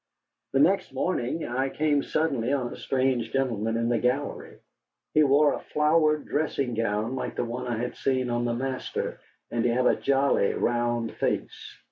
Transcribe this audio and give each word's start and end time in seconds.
The 0.53 0.59
next 0.59 0.93
morning 0.93 1.45
I 1.45 1.69
came 1.69 2.01
suddenly 2.01 2.51
on 2.51 2.73
a 2.73 2.75
strange 2.75 3.31
gentleman 3.31 3.77
in 3.77 3.87
the 3.87 3.99
gallery. 3.99 4.57
He 5.13 5.21
wore 5.21 5.53
a 5.53 5.59
flowered 5.59 6.25
dressing 6.25 6.73
gown 6.73 7.15
like 7.15 7.35
the 7.35 7.45
one 7.45 7.67
I 7.67 7.77
had 7.77 7.95
seen 7.95 8.31
on 8.31 8.45
the 8.45 8.55
master, 8.55 9.19
and 9.51 9.63
he 9.63 9.69
had 9.69 9.85
a 9.85 9.95
jolly, 9.95 10.55
round 10.55 11.11
face. 11.17 11.77